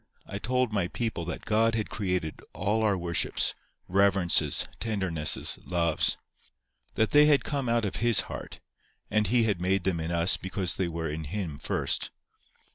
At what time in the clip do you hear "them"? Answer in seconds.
9.83-9.99